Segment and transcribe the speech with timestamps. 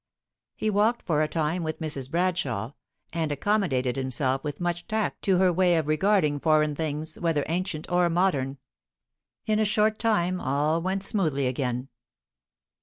[0.55, 2.09] He walked for a time with Mrs.
[2.09, 2.71] Bradshaw,
[3.13, 7.87] and accommodated himself with much tact to her way of regarding foreign things, whether ancient
[7.87, 8.57] or modern.
[9.45, 11.89] In a short time all went smoothly again.